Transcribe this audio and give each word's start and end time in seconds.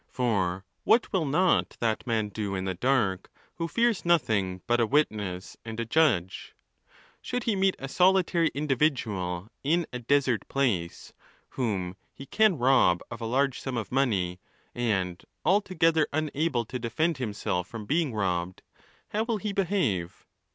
For 0.09 0.65
what 0.83 1.13
will 1.13 1.27
not 1.27 1.77
that 1.79 2.07
man 2.07 2.29
do 2.29 2.55
in 2.55 2.65
the 2.65 2.73
dark 2.73 3.29
who 3.57 3.67
fears 3.67 4.03
nothing 4.03 4.63
but 4.65 4.79
a 4.79 4.87
witness 4.87 5.57
and 5.63 5.79
a 5.79 5.85
judge? 5.85 6.55
Should 7.21 7.43
he 7.43 7.55
meet 7.55 7.75
a 7.77 7.87
solitary 7.87 8.49
individual 8.55 9.49
in 9.63 9.85
a 9.93 9.99
desert 9.99 10.47
place, 10.47 11.13
whom 11.49 11.97
he 12.15 12.25
can 12.25 12.57
rob 12.57 13.01
of 13.11 13.21
a 13.21 13.27
large 13.27 13.61
sum 13.61 13.77
of 13.77 13.91
money, 13.91 14.39
and 14.73 15.23
altogether 15.45 16.07
unable 16.11 16.65
to 16.65 16.79
defend 16.79 17.19
himself 17.19 17.67
from 17.67 17.85
being 17.85 18.11
robbed, 18.11 18.63
how 19.09 19.23
will 19.23 19.37
he 19.37 19.53
behave 19.53 20.25